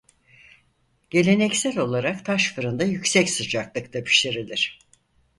[1.09, 4.79] Geleneksel olarak taş fırında yüksek sıcaklıkta pişirilir.